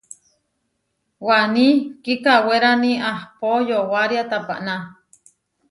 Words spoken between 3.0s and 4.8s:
ahpó yowária tapaná.